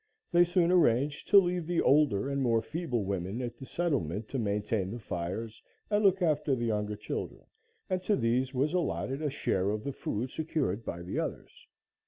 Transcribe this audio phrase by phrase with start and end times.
[0.31, 4.39] They soon arranged to leave the older and more feeble women at the settlement to
[4.39, 7.43] maintain the fires and look after the younger children,
[7.87, 11.67] and to these was allotted a share of the food secured by the others.